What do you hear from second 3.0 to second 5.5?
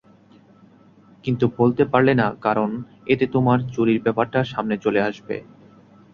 এতে তোমার চুরির ব্যাপারটা সামনে চলে আসবে।